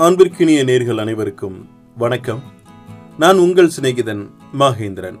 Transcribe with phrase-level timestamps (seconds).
[0.00, 2.42] அன்பிற்கினிய நேர்கள் அனைவருக்கும் வணக்கம்.
[3.18, 5.18] நான் உங்கள் சிநேகிதன் மகேந்திரன்.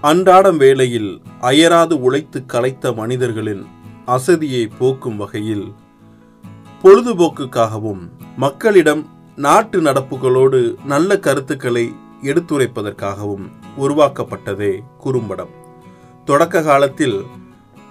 [0.00, 3.66] அன்றாடம் வேளையில் அயராது உழைத்து கலைத்த மனிதர்களின்
[4.06, 5.72] அசதியை போக்கும் வகையில்
[6.82, 11.92] பொழுதுபோக்குக்காகவும் மக்களிடம் நாட்டு நடப்புகளோடு நல்ல கருத்துக்களை
[12.22, 15.50] எடுத்துரைப்பதற்காகவும் உருவாக்கப்பட்டதே குறும்படம்.
[16.24, 17.22] தொடக்க காலத்தில்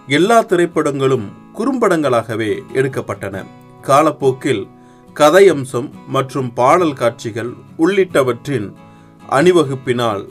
[0.07, 3.46] எல்லா திரைப்படங்களும் குறும்படங்களாகவே எடுக்கப்பட்டன.
[3.82, 4.68] காலப்போக்கில்
[5.14, 8.73] கதையம்சம் மற்றும் பாடல் காட்சிகள் உள்ளிட்டவற்றின்
[9.30, 10.27] அணிவகுப்பினால்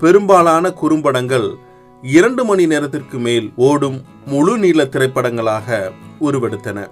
[0.00, 1.54] பெரும்பாலான குறும்படங்கள்
[2.02, 6.88] இரண்டு மணி நேரத்திற்கு மேல் ஓடும் முழு நீள திரைப்படங்களாக உருவெடுத்தன.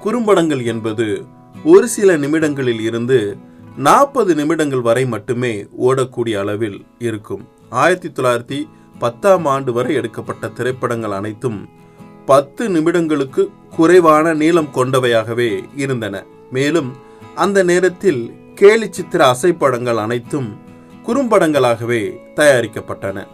[0.00, 1.24] குறும்படங்கள் என்பது
[1.64, 3.38] ஒரு சில நிமிடங்களில் இருந்து
[3.76, 7.48] நாற்பது நிமிடங்கள் வரை மட்டுமே ஓடக்கூடிய அளவில் இருக்கும்.
[7.70, 11.68] ஆயிரத்தி தொள்ளாயிரத்தி பத்தாம் ஆண்டு வரை எடுக்கப்பட்ட திரைப்படங்கள் அனைத்தும்
[12.24, 16.24] பத்து நிமிடங்களுக்கு குறைவான நீளம் கொண்டவையாகவே இருந்தன.
[16.50, 16.90] மேலும்
[17.34, 18.22] அந்த நேரத்தில்
[18.54, 20.48] கேலி சித்திர அசைப்படங்கள் அனைத்தும்
[21.06, 22.02] குறும்படங்களாகவே
[22.34, 23.26] தயாரிக்கப்பட்டன.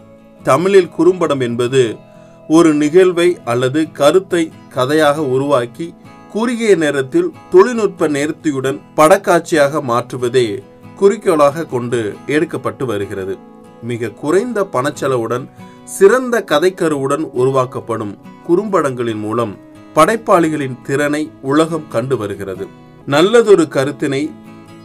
[0.43, 1.95] தமிழில் குறும்படம் என்பது
[2.47, 5.87] ஒரு நிகழ்வை அல்லது கருத்தை கதையாக உருவாக்கி
[6.31, 10.63] குறுகிய நேரத்தில் தொழில்நுட்ப நேர்த்தியுடன் படக்காட்சியாக மாற்றுவதே
[10.95, 13.37] குறிக்கோளாக கொண்டு எடுக்கப்பட்டு வருகிறது.
[13.81, 15.45] மிக குறைந்த பணச்செலவுடன்
[15.83, 19.53] சிறந்த கதைக்கருவுடன் உருவாக்கப்படும் குறும்படங்களின் மூலம்
[19.95, 22.67] படைப்பாளிகளின் திறனை உலகம் கண்டு வருகிறது.
[23.13, 24.21] நல்லதொரு கருத்தினை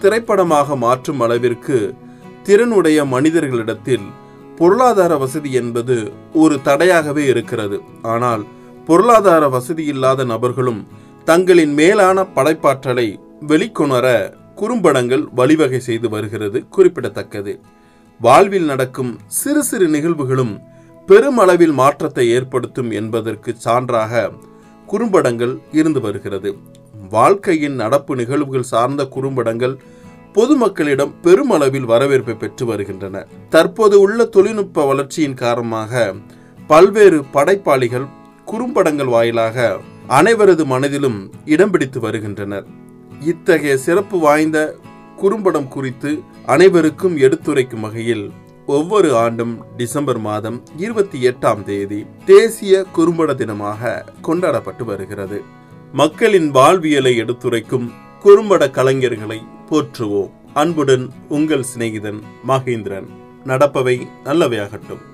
[0.01, 1.77] திரைப்படமாக மாற்றும் அளவிற்கு
[2.47, 4.07] திறனுடைய மனிதர்களிடத்தில்
[4.59, 5.97] பொருளாதார வசதி என்பது
[6.33, 7.77] ஒரு தடையாகவே இருக்கிறது.
[8.03, 8.43] ஆனால்
[8.89, 10.81] பொருளாதார வசதி இல்லாத நபர்களும்
[11.25, 13.07] தங்களின் மேலான படைப்பாற்றலை
[13.47, 14.07] வெளிக்கொணர
[14.55, 17.55] குறும்படங்கள் வழிவகை செய்து வருகிறது குறிப்பிடத்தக்கது.
[18.21, 20.55] வாழ்வில் நடக்கும் சிறு சிறு நிகழ்வுகளும்
[21.09, 24.29] பெருமளவில் மாற்றத்தை ஏற்படுத்தும் என்பதற்கு சான்றாக
[24.89, 26.51] குறும்படங்கள் இருந்து வருகிறது.
[27.09, 29.79] வாழ்க்கையின் நடப்பு நிகழ்வுகள் சார்ந்த குறும்படங்கள்
[30.35, 33.27] பொதுமக்களிடம் பெருமளவில் வரவேற்பை பெற்று வருகின்றன.
[33.51, 36.15] தற்போது உள்ள தொழில்நுட்ப வளர்ச்சியின் காரணமாக
[36.67, 38.07] பல்வேறு படைப்பாளிகள்
[38.45, 39.79] குறும்படங்கள் வாயிலாக
[40.09, 42.67] அனைவரது மனதிலும் இடம் பிடித்து வருகின்றனர்.
[43.21, 44.77] இத்தகைய சிறப்பு வாய்ந்த
[45.17, 48.31] குறும்படம் குறித்து அனைவருக்கும் எடுத்துரைக்கும் வகையில்
[48.67, 55.45] ஒவ்வொரு ஆண்டும் டிசம்பர் மாதம் இருபத்தி எட்டாம் தேதி தேசிய குறும்பட தினமாக கொண்டாடப்பட்டு வருகிறது.
[55.93, 57.93] மக்களின் வாழ்வியலை எடுத்துரைக்கும்
[58.25, 59.39] குறும்பட கலைஞர்களை
[59.71, 60.31] போற்றுவோம்.
[60.55, 63.07] அன்புடன் உங்கள் சிநேகிதன் மகேந்திரன்.
[63.45, 65.10] நடப்பவை நல்லவையாகட்டும்.